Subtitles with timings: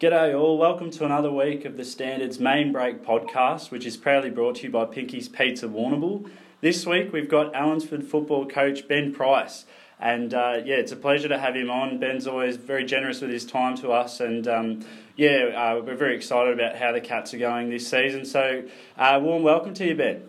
[0.00, 4.30] G'day all, welcome to another week of the Standards Main Break podcast, which is proudly
[4.30, 6.30] brought to you by Pinky's Pizza Warrnambool.
[6.62, 9.66] This week we've got Allansford football coach Ben Price,
[9.98, 11.98] and uh, yeah, it's a pleasure to have him on.
[11.98, 14.86] Ben's always very generous with his time to us, and um,
[15.16, 18.24] yeah, uh, we're very excited about how the Cats are going this season.
[18.24, 18.62] So,
[18.96, 20.22] uh, warm welcome to you, Ben.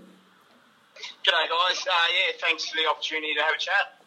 [1.25, 4.00] G'day guys, uh, yeah, thanks for the opportunity to have a chat.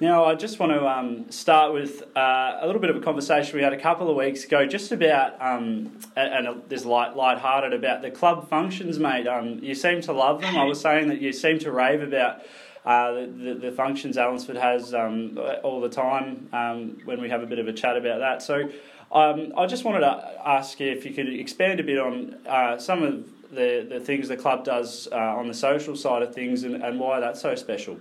[0.00, 3.56] Now, I just want to um, start with uh, a little bit of a conversation
[3.56, 8.02] we had a couple of weeks ago, just about, um, and, there's light, light-hearted about
[8.02, 9.28] the club functions, mate.
[9.28, 10.56] Um, you seem to love them.
[10.56, 12.42] I was saying that you seem to rave about
[12.84, 17.46] uh, the, the, functions Allansford has um, all the time um, when we have a
[17.46, 18.42] bit of a chat about that.
[18.42, 18.68] So,
[19.12, 22.78] um, I just wanted to ask you if you could expand a bit on uh,
[22.78, 26.64] some of the, the things the club does uh, on the social side of things
[26.64, 28.00] and, and why that's so special.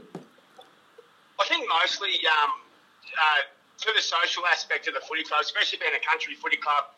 [1.73, 2.61] Mostly um,
[3.09, 3.41] uh,
[3.81, 6.93] to the social aspect of the footy club, especially being a country footy club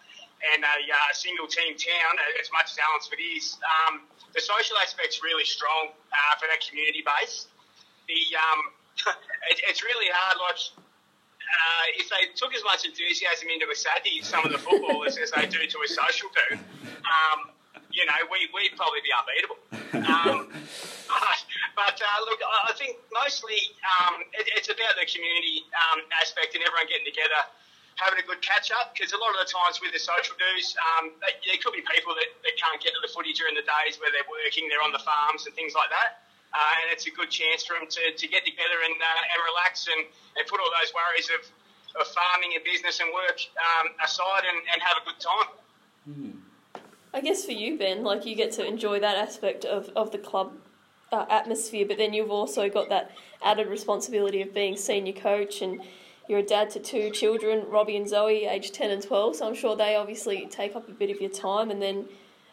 [0.51, 4.03] and a uh, single team town, as much as Allansford is, um,
[4.35, 7.47] the social aspect's really strong uh, for that community base.
[8.11, 8.59] The um,
[9.51, 10.37] it, it's really hard.
[10.43, 10.59] Like
[11.45, 15.31] uh, if they took as much enthusiasm into a Saturday, some of the footballers as
[15.31, 17.55] they do to a social do, um,
[17.95, 19.59] you know, we, we'd probably be unbeatable.
[20.03, 20.51] Um,
[21.75, 26.63] but uh, look, I think mostly um, it, it's about the community um, aspect and
[26.63, 27.43] everyone getting together,
[27.99, 28.95] having a good catch up.
[28.95, 32.15] Because a lot of the times with the social dues, um, there could be people
[32.15, 34.95] that, that can't get to the footy during the days where they're working, they're on
[34.95, 36.23] the farms and things like that.
[36.55, 39.39] Uh, and it's a good chance for them to, to get together and, uh, and
[39.43, 40.07] relax and,
[40.39, 41.43] and put all those worries of,
[41.99, 45.51] of farming and business and work um, aside and, and have a good time.
[46.07, 46.35] Mm.
[47.11, 50.17] I guess for you, Ben, like you get to enjoy that aspect of, of the
[50.17, 50.53] club
[51.11, 53.11] uh, atmosphere, but then you've also got that
[53.43, 55.81] added responsibility of being senior coach and
[56.27, 59.53] you're a dad to two children, Robbie and Zoe, aged 10 and 12, so I'm
[59.53, 62.05] sure they obviously take up a bit of your time and then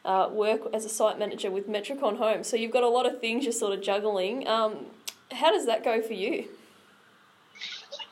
[0.05, 2.45] uh, work as a site manager with Metricon Home.
[2.45, 4.47] So you've got a lot of things you're sort of juggling.
[4.47, 4.87] Um,
[5.31, 6.49] how does that go for you?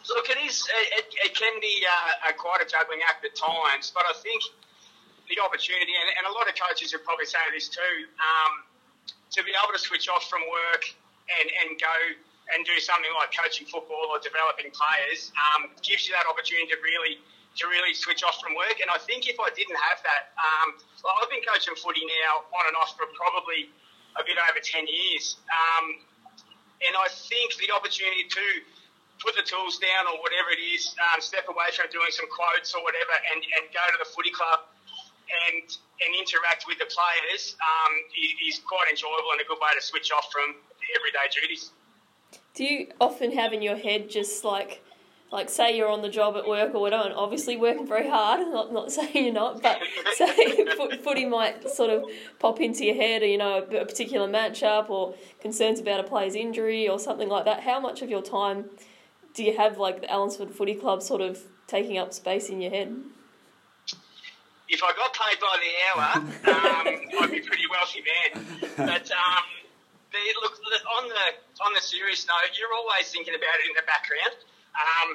[0.09, 0.67] Look, it is.
[0.97, 4.43] It, it can be uh, quite a juggling act at times, but I think
[5.29, 8.53] the opportunity, and, and a lot of coaches would probably say this too, um,
[9.31, 10.83] to be able to switch off from work
[11.41, 11.95] and, and go
[12.55, 16.79] and do something like coaching football or developing players um, gives you that opportunity to
[16.83, 17.23] really
[17.59, 18.79] to really switch off from work.
[18.79, 22.47] And I think if I didn't have that, um, well, I've been coaching footy now
[22.55, 23.75] on and off for probably
[24.15, 25.35] a bit over 10 years.
[25.51, 25.99] Um,
[26.79, 28.45] and I think the opportunity to
[29.19, 32.71] put the tools down or whatever it is, um, step away from doing some quotes
[32.73, 34.70] or whatever and, and go to the footy club
[35.49, 37.93] and and interact with the players um,
[38.49, 40.55] is quite enjoyable and a good way to switch off from
[40.97, 41.73] everyday duties.
[42.55, 44.83] Do you often have in your head just like,
[45.31, 48.41] like say you're on the job at work or whatever, and obviously working very hard,
[48.49, 49.79] not, not saying you're not, but
[50.15, 50.65] say
[51.03, 52.05] footy might sort of
[52.39, 56.35] pop into your head, or, you know, a particular matchup or concerns about a player's
[56.35, 57.61] injury or something like that.
[57.61, 58.71] How much of your time
[59.35, 62.71] do you have like the Allansford Footy Club sort of taking up space in your
[62.71, 62.97] head?
[64.71, 66.09] If I got paid by the hour,
[66.55, 66.87] um,
[67.21, 68.31] I'd be a pretty wealthy man.
[68.79, 69.45] But um,
[70.15, 70.55] the, look,
[70.99, 71.27] on the
[71.67, 74.39] on the serious note, you're always thinking about it in the background.
[74.79, 75.09] Um,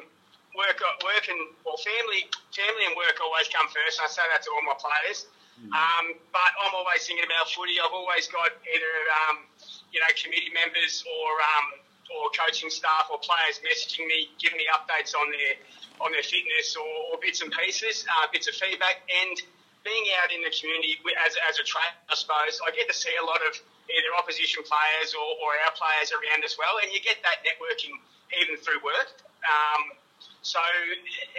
[0.56, 4.00] work, work and well, family, family and work always come first.
[4.04, 5.28] I say that to all my players.
[5.72, 7.80] Um, but I'm always thinking about footy.
[7.80, 8.94] I've always got either
[9.24, 9.48] um,
[9.96, 11.66] you know committee members or um,
[12.14, 15.56] or coaching staff or players messaging me, giving me updates on their
[16.04, 19.40] on their fitness or, or bits and pieces, uh, bits of feedback, and
[19.86, 23.14] being out in the community as, as a trainer, I suppose, I get to see
[23.22, 23.54] a lot of
[23.88, 27.94] either opposition players or, or our players around as well, and you get that networking
[28.42, 29.13] even through work.
[29.46, 29.94] Um,
[30.42, 30.60] so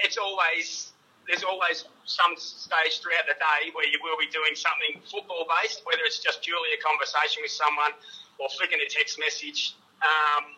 [0.02, 0.94] it's always
[1.26, 5.82] there's always some stage throughout the day where you will be doing something football based,
[5.82, 7.90] whether it's just purely a conversation with someone
[8.38, 9.74] or flicking a text message.
[10.02, 10.56] Um,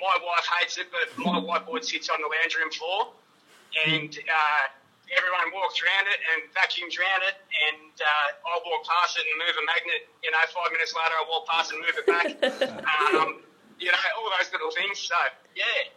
[0.00, 3.12] my wife hates it, but my whiteboard sits on the lounge room floor,
[3.86, 4.64] and uh,
[5.16, 7.36] everyone walks around it and vacuums around it,
[7.70, 10.02] and uh, I'll walk past it and move a magnet.
[10.24, 12.28] You know, five minutes later, I'll walk past and move it back.
[13.14, 13.40] um,
[13.78, 14.98] you know, all those little things.
[14.98, 15.16] So,
[15.54, 15.90] yeah.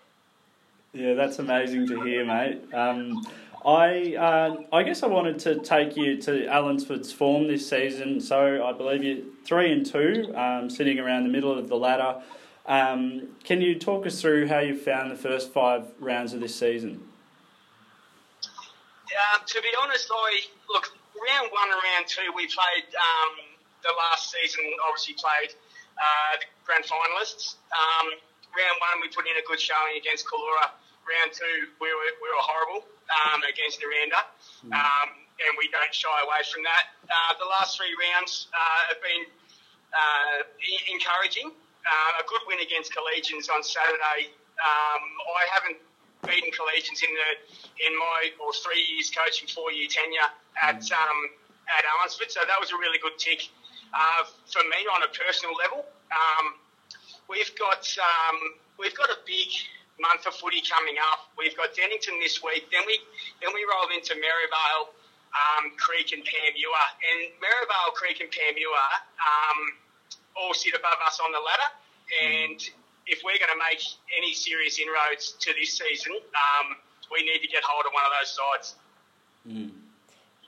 [0.94, 2.74] Yeah, that's amazing to hear, mate.
[2.74, 3.25] Um,
[3.66, 8.21] I uh, I guess I wanted to take you to Allansford's form this season.
[8.21, 12.21] So I believe you're three and two, um, sitting around the middle of the ladder.
[12.69, 16.54] Um, can you talk us through how you found the first five rounds of this
[16.54, 17.01] season?
[19.10, 20.86] Um, to be honest, I look
[21.18, 22.30] round one and round two.
[22.38, 23.33] We played um,
[23.81, 24.69] the last season.
[24.86, 25.57] Obviously, played
[25.98, 27.57] uh, the grand finalists.
[27.74, 28.13] Um,
[28.54, 30.69] round one, we put in a good showing against Kolora.
[31.10, 32.86] round two, we were, we were horrible
[33.25, 34.30] um, against Nirranda,
[34.77, 35.10] um,
[35.42, 36.94] and we don't shy away from that.
[37.10, 39.25] Uh, the last three rounds uh, have been
[39.89, 40.45] uh,
[40.94, 41.50] encouraging.
[41.79, 44.29] Uh, a good win against Collegians on Saturday.
[44.59, 45.79] Um, I haven't
[46.27, 47.29] beaten Collegians in the
[47.87, 50.29] in my or three years coaching, four year tenure
[50.61, 51.19] at um,
[51.71, 53.47] at Allansford, so that was a really good tick
[53.93, 55.85] uh, for me on a personal level.
[56.11, 56.59] Um,
[57.29, 58.37] we've got um,
[58.77, 59.49] we've got a big
[59.99, 61.29] month of footy coming up.
[61.37, 62.71] We've got Dennington this week.
[62.71, 62.99] Then we
[63.43, 64.91] then we roll into Merrivale,
[65.35, 66.85] um, Creek, and Panmure.
[66.99, 69.59] And Merrivale, Creek, and um,
[70.39, 71.69] all sit above us on the ladder.
[72.24, 72.59] And
[73.07, 73.83] if we're going to make
[74.18, 76.75] any serious inroads to this season, um,
[77.12, 78.75] we need to get hold of one of those sides.
[79.47, 79.71] Mm.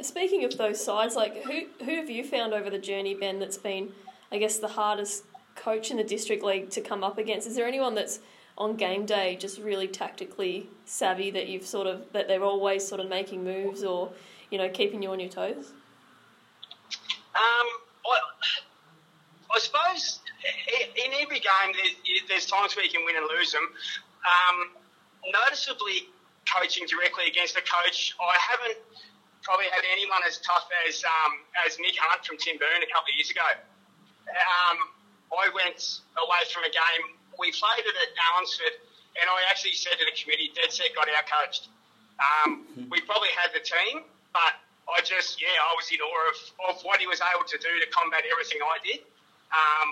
[0.01, 3.39] Speaking of those sides, like who who have you found over the journey, Ben?
[3.39, 3.91] That's been,
[4.31, 5.23] I guess, the hardest
[5.55, 7.47] coach in the district league to come up against.
[7.47, 8.19] Is there anyone that's
[8.57, 12.99] on game day just really tactically savvy that you've sort of that they're always sort
[12.99, 14.11] of making moves or
[14.49, 15.71] you know keeping you on your toes?
[17.33, 17.67] Um,
[18.05, 18.19] I,
[19.51, 20.19] I suppose
[20.95, 23.67] in every game there's, there's times where you can win and lose them.
[24.23, 24.57] Um,
[25.27, 26.07] noticeably,
[26.47, 28.79] coaching directly against a coach, I haven't
[29.43, 33.15] probably had anyone as tough as um, as Nick Hunt from Timboon a couple of
[33.17, 33.45] years ago.
[34.29, 34.77] Um,
[35.33, 35.81] I went
[36.15, 37.03] away from a game.
[37.39, 38.75] We played it at Allansford,
[39.17, 41.67] and I actually said to the committee, dead set got out coached.
[42.21, 44.53] Um, we probably had the team, but
[44.85, 46.37] I just, yeah, I was in awe of,
[46.75, 49.01] of what he was able to do to combat everything I did.
[49.51, 49.89] Um,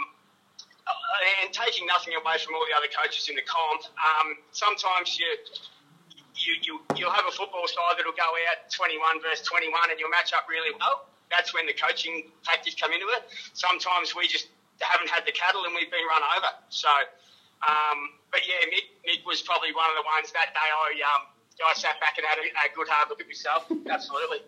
[1.44, 5.28] and taking nothing away from all the other coaches in the comp, um, sometimes you
[6.40, 10.10] you, you, you'll have a football side that'll go out 21 versus 21 and you'll
[10.10, 11.12] match up really well.
[11.28, 13.28] That's when the coaching tactics come into it.
[13.54, 14.48] Sometimes we just
[14.80, 16.52] haven't had the cattle and we've been run over.
[16.72, 16.88] So,
[17.68, 21.28] um, but yeah, Mick, Mick was probably one of the ones that day I, um,
[21.60, 23.68] I sat back and had a, a good hard look at myself.
[23.92, 24.40] Absolutely.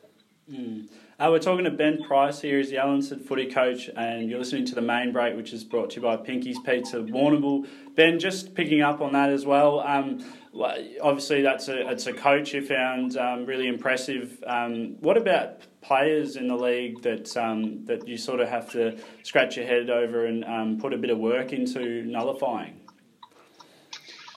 [0.48, 0.88] Mm.
[1.22, 4.66] Uh, we're talking to Ben Price here, he's the Allansford footy coach, and you're listening
[4.66, 7.68] to the main break, which is brought to you by Pinky's Pizza Warrnambool.
[7.94, 9.82] Ben, just picking up on that as well.
[9.82, 10.26] Um,
[11.00, 14.44] obviously, that's a it's a coach you found um, really impressive.
[14.48, 18.98] Um, what about players in the league that um, that you sort of have to
[19.22, 22.80] scratch your head over and um, put a bit of work into nullifying?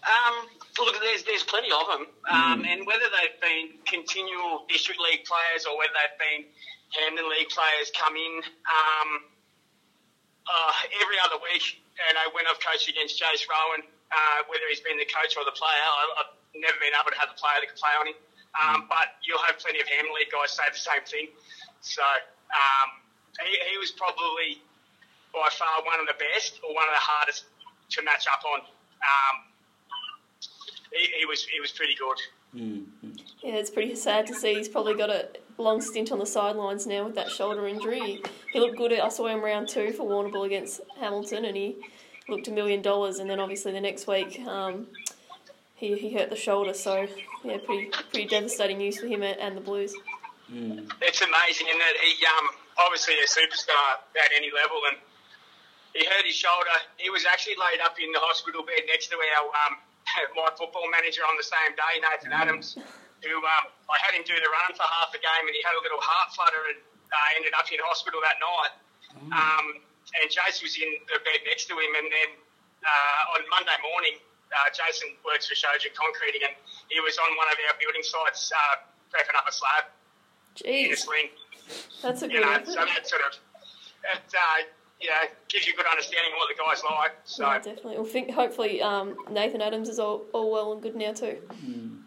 [0.06, 0.48] Um,
[0.82, 2.66] look, there's there's plenty of them, mm.
[2.66, 6.42] and whether they've been continual district league players or whether they've been
[6.98, 9.10] Hampden League players come in um,
[10.46, 11.82] uh, every other week.
[11.94, 15.46] And I, when I've coached against Jace Rowan, uh, whether he's been the coach or
[15.46, 18.06] the player, I, have never been able to have the player that can play on
[18.10, 18.18] him.
[18.54, 21.26] Um, but you'll have plenty of Hampden League guys say the same thing.
[21.82, 22.02] So
[22.54, 22.88] um,
[23.42, 24.62] he, he was probably
[25.34, 27.50] by far one of the best or one of the hardest
[27.94, 28.62] to match up on.
[28.62, 29.36] Um,
[30.96, 32.18] he, he, was he was pretty good.
[32.54, 33.10] Mm-hmm.
[33.42, 34.54] Yeah, it's pretty sad to see.
[34.54, 38.22] He's probably got a long stint on the sidelines now with that shoulder injury.
[38.52, 38.92] He looked good.
[38.92, 41.76] I saw him round two for Warrnambool against Hamilton, and he
[42.28, 43.18] looked a million dollars.
[43.18, 44.86] And then obviously the next week, um,
[45.74, 46.74] he, he hurt the shoulder.
[46.74, 47.06] So
[47.44, 49.94] yeah, pretty pretty devastating news for him and the Blues.
[50.52, 50.90] Mm.
[51.00, 52.48] It's amazing, in that he um,
[52.78, 54.98] obviously a superstar at any level, and
[55.94, 56.70] he hurt his shoulder.
[56.98, 59.78] He was actually laid up in the hospital bed next to our um,
[60.36, 62.32] my football manager on the same day, Nathan.
[62.32, 62.76] Adams
[63.24, 65.72] who um, I had him do the run for half the game, and he had
[65.74, 68.72] a little heart flutter and uh, ended up in hospital that night.
[69.16, 69.32] Mm.
[69.32, 69.66] Um,
[70.20, 72.30] and Jason was in the bed next to him, and then
[72.84, 74.20] uh, on Monday morning,
[74.52, 76.54] uh, Jason works for Shojin Concreting, and
[76.92, 79.84] he was on one of our building sites uh, prepping up a slab
[80.60, 80.92] Jeez.
[80.92, 81.28] in a sling.
[82.04, 82.44] That's a good.
[82.44, 83.32] You know, so that sort of
[84.04, 84.68] it, uh,
[85.00, 87.12] you know gives you a good understanding of what the guys like.
[87.24, 87.96] So yeah, definitely.
[87.96, 91.38] Well, think hopefully um, Nathan Adams is all, all well and good now too.
[91.50, 91.98] Mm.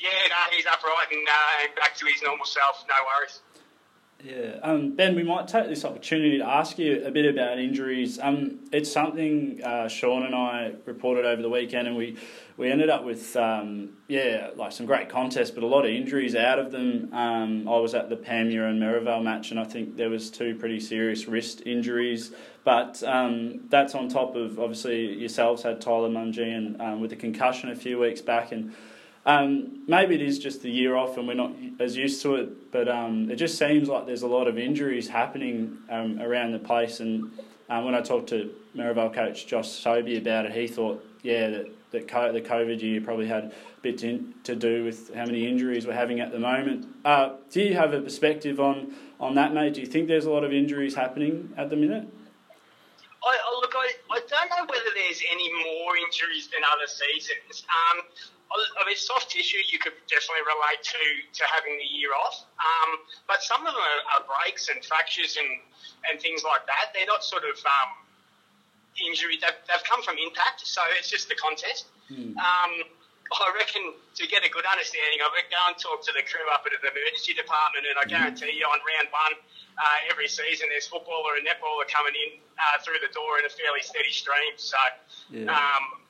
[0.00, 2.84] Yeah, no, he's upright and uh, back to his normal self.
[2.88, 3.40] No worries.
[4.24, 8.20] Yeah, um, Ben, we might take this opportunity to ask you a bit about injuries.
[8.20, 12.16] Um, it's something uh, Sean and I reported over the weekend, and we,
[12.56, 16.36] we ended up with um, yeah, like some great contests, but a lot of injuries
[16.36, 17.12] out of them.
[17.12, 20.54] Um, I was at the Panmure and Merrivale match, and I think there was two
[20.54, 22.32] pretty serious wrist injuries.
[22.62, 27.70] But um, that's on top of obviously yourselves had Tyler Mungian um, with a concussion
[27.70, 28.72] a few weeks back, and
[29.24, 32.72] um, maybe it is just the year off and we're not as used to it,
[32.72, 36.58] but um, it just seems like there's a lot of injuries happening um, around the
[36.58, 36.98] place.
[36.98, 37.30] And
[37.68, 41.66] um, when I talked to Merrivale coach Josh Sobey about it, he thought, yeah, that,
[41.92, 45.86] that the COVID year probably had a bit to, to do with how many injuries
[45.86, 46.86] we're having at the moment.
[47.04, 49.74] Uh, do you have a perspective on, on that, mate?
[49.74, 52.08] Do you think there's a lot of injuries happening at the minute?
[53.24, 57.64] I, look, I, I don't know whether there's any more injuries than other seasons.
[58.52, 61.02] I mean, soft tissue you could definitely relate to
[61.40, 65.40] to having the year off, um, but some of them are, are, breaks and fractures
[65.40, 65.48] and,
[66.10, 66.92] and things like that.
[66.92, 67.90] They're not sort of um,
[69.00, 69.40] injury.
[69.40, 71.88] They've, they've come from impact, so it's just the contest.
[72.12, 72.36] Mm.
[72.36, 72.72] Um,
[73.32, 76.44] I reckon to get a good understanding of it, go and talk to the crew
[76.52, 78.12] up at the emergency department, and I hmm.
[78.12, 79.40] guarantee you on round one
[79.80, 83.52] uh, every season there's footballer and netballer coming in uh, through the door in a
[83.52, 84.52] fairly steady stream.
[84.60, 84.76] So.
[85.32, 85.48] Yeah.
[85.48, 86.01] Um,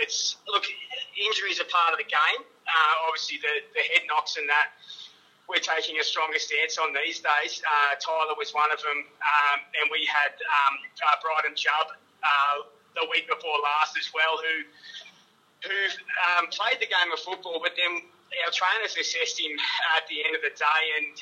[0.00, 0.64] it's look,
[1.16, 2.40] injuries are part of the game.
[2.64, 4.72] Uh, obviously, the, the head knocks and that
[5.50, 7.60] we're taking a stronger stance on these days.
[7.60, 12.56] Uh, Tyler was one of them, um, and we had um, uh, Bryden Chubb uh,
[12.94, 14.56] the week before last as well, who
[15.62, 15.78] who
[16.26, 18.02] um, played the game of football, but then
[18.42, 19.54] our trainers assessed him
[19.94, 21.14] at the end of the day and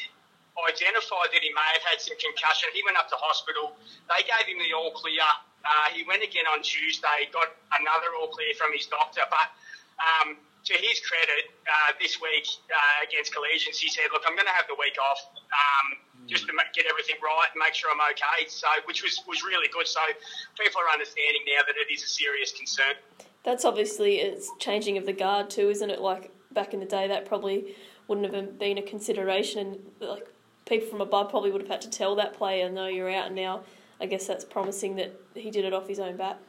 [0.65, 2.73] identified that he may have had some concussion.
[2.73, 3.77] He went up to hospital.
[4.09, 5.21] They gave him the all clear
[5.65, 9.49] uh, he went again on Tuesday, got another all clear from his doctor, but
[10.01, 14.49] um, to his credit, uh, this week uh, against Collegians, he said, "Look, I'm going
[14.49, 18.01] to have the week off um, just to get everything right and make sure I'm
[18.13, 19.87] okay." So, which was was really good.
[19.87, 20.01] So,
[20.59, 22.95] people are understanding now that it is a serious concern.
[23.45, 26.01] That's obviously it's changing of the guard too, isn't it?
[26.01, 27.75] Like back in the day, that probably
[28.09, 29.81] wouldn't have been a consideration.
[30.01, 30.29] and Like
[30.67, 33.63] people from above probably would have had to tell that player, "No, you're out." now
[34.01, 36.41] I guess that's promising that he did it off his own bat.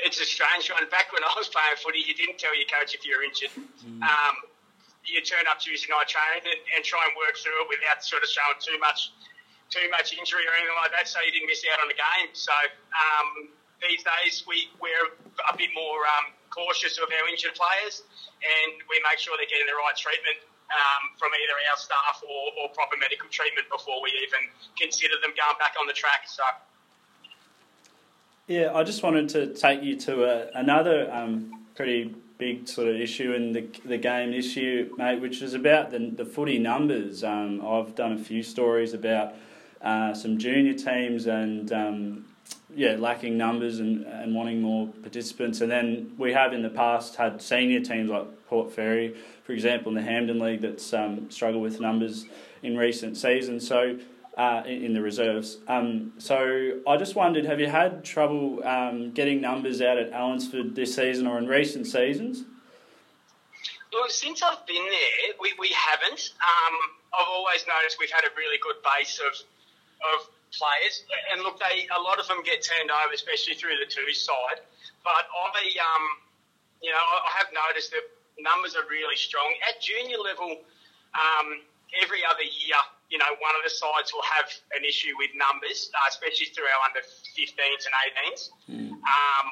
[0.00, 0.88] It's a strange one.
[0.88, 3.52] Back when I was playing footy, you didn't tell your coach if you were injured.
[3.84, 4.00] Mm.
[4.00, 4.34] Um,
[5.04, 8.22] you turn up Tuesday night training and, and, try and work through it without sort
[8.22, 9.10] of showing too much
[9.68, 12.28] too much injury or anything like that, so you didn't miss out on the game.
[12.36, 12.52] So
[12.92, 13.48] um,
[13.80, 15.16] these days we we're
[15.48, 18.04] a bit more um, cautious of our injured players,
[18.44, 22.62] and we make sure they're getting the right treatment um, from either our staff or,
[22.62, 26.26] or proper medical treatment before we even consider them going back on the track.
[26.26, 26.42] So.
[28.46, 32.96] Yeah, I just wanted to take you to a, another um, pretty big sort of
[32.96, 37.22] issue in the the game this year, mate, which is about the the footy numbers.
[37.22, 39.34] Um, I've done a few stories about
[39.80, 42.24] uh, some junior teams and um,
[42.74, 45.60] yeah, lacking numbers and, and wanting more participants.
[45.60, 49.90] And then we have in the past had senior teams like Port Fairy for example,
[49.90, 52.26] in the Hampden League that's um, struggled with numbers
[52.62, 53.66] in recent seasons.
[53.66, 53.98] So
[54.36, 55.58] uh, in, the reserves.
[55.68, 60.74] Um, so I just wondered, have you had trouble um, getting numbers out at Allansford
[60.74, 62.44] this season or in recent seasons?
[63.92, 66.32] Well, since I've been there, we, we haven't.
[66.40, 66.74] Um,
[67.12, 69.36] I've always noticed we've had a really good base of
[70.02, 73.86] of players, and look, they a lot of them get turned over, especially through the
[73.86, 74.64] two side.
[75.04, 76.04] But I, um,
[76.82, 78.02] you know, I have noticed that
[78.38, 79.48] numbers are really strong.
[79.68, 80.62] At junior level,
[81.14, 81.48] um,
[82.00, 82.80] every other year,
[83.12, 86.64] you know, one of the sides will have an issue with numbers, uh, especially through
[86.64, 87.04] our under
[87.36, 88.40] 15s and 18s.
[88.72, 88.90] Mm.
[89.04, 89.46] Um,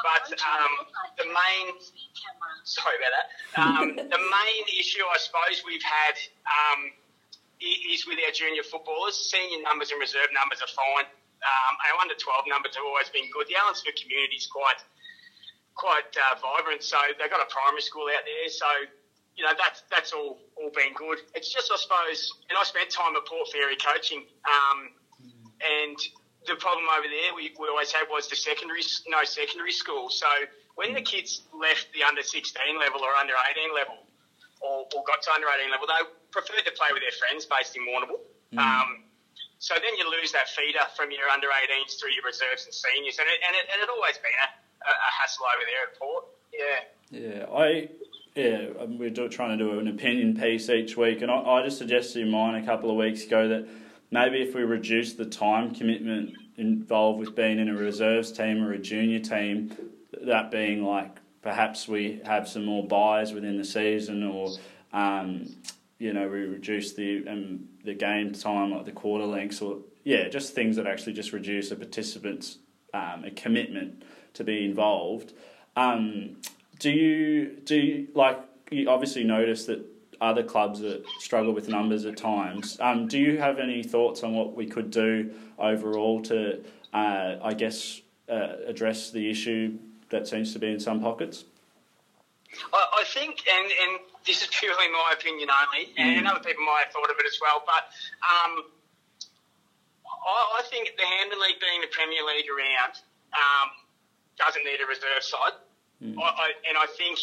[0.00, 0.72] but um,
[1.20, 1.66] the main,
[2.64, 3.26] sorry about that.
[3.60, 3.86] Um,
[4.16, 6.16] the main issue, I suppose, we've had
[6.48, 6.90] um,
[7.60, 9.14] is with our junior footballers.
[9.14, 11.06] Senior numbers and reserve numbers are fine.
[11.44, 13.46] Um, our under 12 numbers have always been good.
[13.52, 14.80] The Allansford community is quite
[15.74, 16.82] quite uh, vibrant.
[16.82, 18.48] So they've got a primary school out there.
[18.48, 18.66] So
[19.36, 21.18] you know that's that's all all been good.
[21.34, 24.94] It's just I suppose, and I spent time at Port Fairy coaching, um,
[25.62, 25.98] and
[26.46, 30.10] the problem over there we, we always had was the secondary no secondary school.
[30.10, 30.28] So
[30.74, 33.94] when the kids left the under 16 level or under 18 level,
[34.62, 37.78] or, or got to under 18 level, they preferred to play with their friends based
[37.78, 38.22] in Warrnambool.
[38.54, 38.58] Mm.
[38.58, 38.88] Um,
[39.62, 43.16] so then you lose that feeder from your under 18s through your reserves and seniors,
[43.22, 44.48] and it, and it, and it always been a,
[44.90, 46.24] a hassle over there at Port.
[46.52, 46.80] Yeah.
[47.10, 47.88] Yeah, I
[48.34, 51.78] yeah, um, we're trying to do an opinion piece each week, and I, I just
[51.78, 53.68] suggested in mine a couple of weeks ago that
[54.10, 58.72] maybe if we reduce the time commitment involved with being in a reserves team or
[58.72, 59.72] a junior team,
[60.22, 64.50] that being like perhaps we have some more buys within the season, or
[64.92, 65.54] um,
[65.98, 70.28] you know we reduce the um, the game time like the quarter lengths, or yeah,
[70.28, 72.58] just things that actually just reduce a participant's
[72.92, 74.02] um, a commitment
[74.34, 75.32] to be involved.
[75.76, 76.36] Um,
[76.78, 79.84] do you do you, like you obviously notice that
[80.20, 82.78] other clubs that struggle with numbers at times?
[82.80, 86.62] Um, do you have any thoughts on what we could do overall to,
[86.92, 89.78] uh, I guess, uh, address the issue
[90.10, 91.44] that seems to be in some pockets?
[92.72, 96.18] I, I think, and, and this is purely my opinion only, mm.
[96.18, 97.90] and other people might have thought of it as well, but
[98.22, 98.64] um,
[100.06, 103.02] I, I, think the Hampden League being the Premier League around,
[103.34, 103.68] um,
[104.38, 105.56] doesn't need a reserve side.
[106.02, 106.18] Mm.
[106.18, 107.18] I, I, and I think,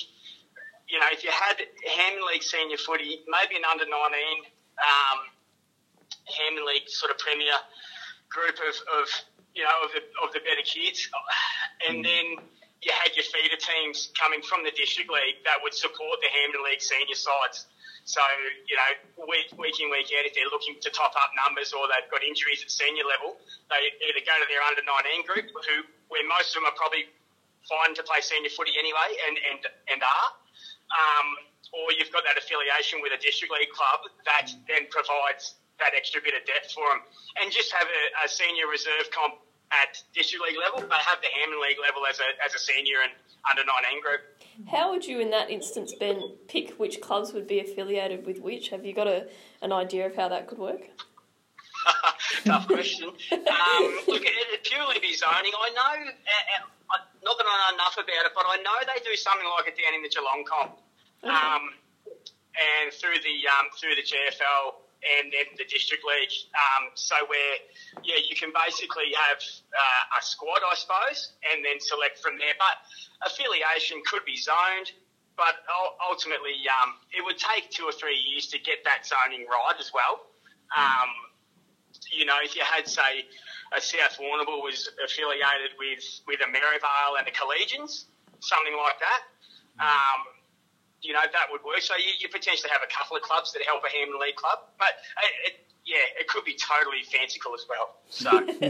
[0.88, 5.20] you know, if you had Hampden League senior footy, maybe an under 19 um,
[6.28, 7.56] Hampden League sort of premier
[8.30, 9.08] group of, of
[9.54, 11.10] you know, of the, of the better kids,
[11.88, 12.40] and then
[12.82, 16.64] you had your feeder teams coming from the district league that would support the Hampden
[16.66, 17.68] League senior sides.
[18.04, 18.22] So,
[18.66, 21.86] you know, week, week in, week out, if they're looking to top up numbers or
[21.86, 23.38] they've got injuries at senior level,
[23.70, 27.08] they either go to their under 19 group, who where most of them are probably
[27.70, 30.30] fine to play senior footy anyway and, and, and are,
[30.92, 31.28] um,
[31.72, 36.20] or you've got that affiliation with a district league club that then provides that extra
[36.20, 37.02] bit of depth for them.
[37.40, 39.40] And just have a, a senior reserve comp
[39.72, 42.98] at district league level, but have the Hampden League level as a, as a senior
[43.04, 43.12] and
[43.50, 44.22] under 19 group.
[44.70, 48.70] How would you, in that instance, Ben, pick which clubs would be affiliated with which?
[48.70, 49.28] Have you got a,
[49.62, 50.82] an idea of how that could work?
[52.46, 53.10] Tough question.
[53.10, 55.54] Um, look, it, it purely be zoning.
[55.56, 59.02] I know, uh, uh, not that I know enough about it, but I know they
[59.04, 60.78] do something like it down in the Geelong comp,
[61.24, 61.34] okay.
[61.34, 61.74] um,
[62.54, 66.34] and through the um, through the GFL and then the district league.
[66.54, 67.56] Um, so where,
[68.06, 69.42] yeah, you can basically have
[69.74, 72.54] uh, a squad, I suppose, and then select from there.
[72.58, 72.78] But
[73.26, 74.94] affiliation could be zoned,
[75.38, 75.66] but
[76.06, 79.90] ultimately um, it would take two or three years to get that zoning right as
[79.94, 80.22] well.
[80.78, 81.10] Um,
[82.14, 83.26] you know, if you had, say,
[83.76, 88.06] a South Warrnambool was affiliated with, with a Merrivale and a Collegians,
[88.40, 89.22] something like that.
[91.02, 91.82] You know, that would work.
[91.82, 94.60] So you, you potentially have a couple of clubs that help a Hampden League club,
[94.78, 95.54] but it, it,
[95.86, 97.98] yeah, it could be totally fanciful as well.
[98.10, 98.32] So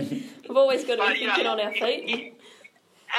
[0.48, 2.40] we've always got to be thinking know, on our feet.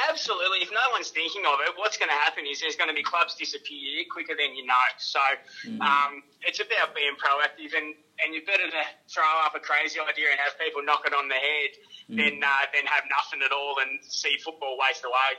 [0.09, 0.65] absolutely.
[0.65, 3.03] If no one's thinking of it, what's going to happen is there's going to be
[3.03, 4.87] clubs disappear quicker than you know.
[4.97, 5.21] So
[5.67, 5.79] mm.
[5.81, 7.93] um, it's about being proactive, and,
[8.25, 11.29] and you're better to throw up a crazy idea and have people knock it on
[11.29, 11.71] the head
[12.09, 12.17] mm.
[12.17, 15.31] than uh, than have nothing at all and see football waste away.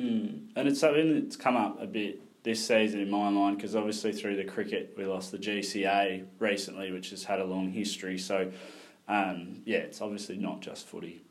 [0.00, 0.48] Mm.
[0.56, 4.12] And it's something that's come up a bit this season in my mind because obviously
[4.12, 8.18] through the cricket we lost the GCA recently, which has had a long history.
[8.18, 8.50] So
[9.08, 11.22] um, yeah, it's obviously not just footy.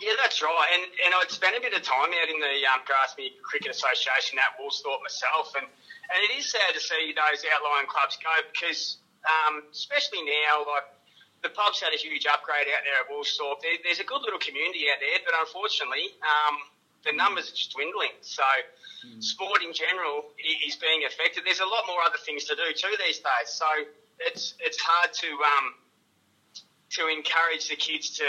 [0.00, 0.68] Yeah, that's right.
[0.76, 4.38] And and I'd spent a bit of time out in the um, Grassmere Cricket Association
[4.38, 9.00] at Woolsthorpe myself, and, and it is sad to see those outlying clubs go because,
[9.24, 10.84] um, especially now, like
[11.40, 13.64] the pub's had a huge upgrade out there at Woolsthorpe.
[13.64, 16.60] There, there's a good little community out there, but unfortunately, um,
[17.04, 18.14] the numbers are just dwindling.
[18.20, 18.42] So,
[19.06, 19.22] mm.
[19.22, 20.24] sport in general
[20.66, 21.44] is being affected.
[21.44, 23.48] There's a lot more other things to do too these days.
[23.48, 23.66] So,
[24.20, 25.74] it's it's hard to um,
[26.90, 28.24] to encourage the kids to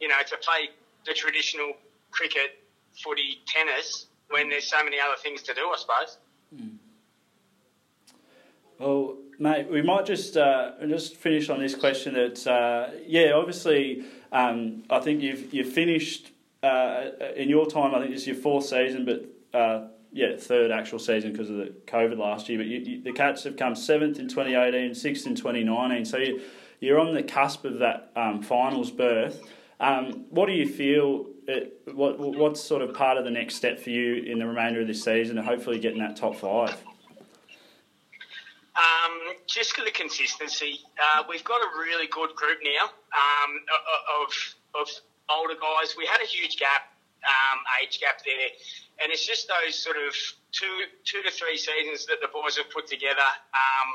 [0.00, 0.70] you know to play
[1.06, 1.72] the traditional
[2.10, 2.62] cricket,
[3.02, 5.62] footy, tennis when there's so many other things to do.
[5.62, 6.18] I suppose.
[6.54, 6.76] Mm.
[8.78, 12.14] Well, mate, we might just uh, just finish on this question.
[12.14, 16.30] That uh, yeah, obviously, um, I think you've you've finished
[16.62, 20.70] uh, in your time, I think this is your fourth season, but uh, yeah, third
[20.70, 22.58] actual season because of the COVID last year.
[22.58, 26.04] But you, you, the Cats have come seventh in 2018, sixth in 2019.
[26.04, 26.40] So you,
[26.80, 29.40] you're on the cusp of that um, finals berth.
[29.78, 31.26] Um, what do you feel?
[31.46, 34.80] It, what what's sort of part of the next step for you in the remainder
[34.80, 36.76] of this season, and hopefully getting that top five?
[38.76, 43.60] Um, just for the consistency, uh, we've got a really good group now um,
[44.22, 44.88] of, of
[45.36, 45.94] older guys.
[45.96, 46.90] We had a huge gap,
[47.22, 48.50] um, age gap there,
[49.02, 50.14] and it's just those sort of
[50.52, 53.28] two two to three seasons that the boys have put together.
[53.54, 53.88] Um,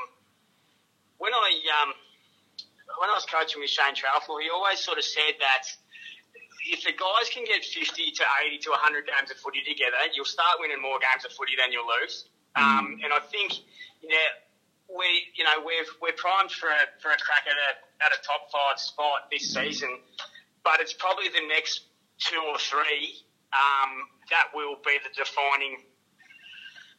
[1.18, 1.50] when I
[1.82, 1.90] um,
[2.98, 5.64] when I was coaching with Shane Trowful, he always sort of said that
[6.66, 10.26] if the guys can get 50 to 80 to 100 games of footy together, you'll
[10.26, 12.26] start winning more games of footy than you'll lose.
[12.58, 12.62] Mm.
[12.62, 13.62] Um, and I think,
[14.02, 14.26] you know,
[14.90, 15.06] we,
[15.38, 17.70] you know, we've, we're primed for a, for a crack at a,
[18.02, 19.62] at a top five spot this mm.
[19.62, 19.94] season
[20.66, 21.86] but it's probably the next
[22.18, 23.22] two or three
[23.54, 25.78] um, that will be the defining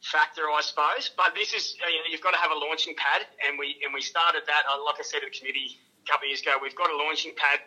[0.00, 1.12] factor, I suppose.
[1.12, 3.92] But this is you know, you've got to have a launching pad, and we and
[3.92, 4.64] we started that.
[4.64, 6.96] Uh, like I said to the committee a couple of years ago, we've got a
[6.96, 7.60] launching pad.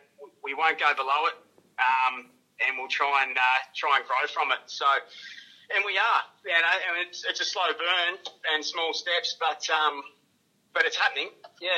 [0.44, 1.38] We won't go below it,
[1.78, 2.34] um,
[2.66, 4.66] and we'll try and uh, try and grow from it.
[4.66, 4.90] So.
[5.74, 8.20] And we are, you know, and it's, it's a slow burn
[8.54, 10.04] and small steps, but um,
[10.74, 11.30] but it's happening.
[11.62, 11.70] Yeah.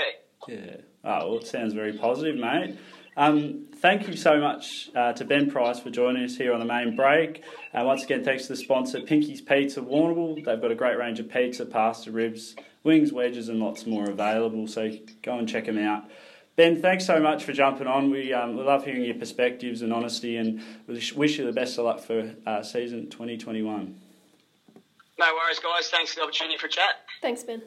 [0.47, 0.77] Yeah.
[1.03, 2.75] Oh, well, it sounds very positive, mate.
[3.15, 6.65] Um, thank you so much uh, to Ben Price for joining us here on the
[6.65, 7.43] main break.
[7.73, 10.43] Uh, once again, thanks to the sponsor, Pinky's Pizza Warrnambool.
[10.43, 14.67] They've got a great range of pizza, pasta, ribs, wings, wedges, and lots more available.
[14.67, 16.05] So go and check them out.
[16.55, 18.11] Ben, thanks so much for jumping on.
[18.11, 21.77] We, um, we love hearing your perspectives and honesty, and we wish you the best
[21.79, 23.99] of luck for uh, season 2021.
[25.19, 25.89] No worries, guys.
[25.89, 26.95] Thanks for the opportunity for a chat.
[27.21, 27.61] Thanks, Ben.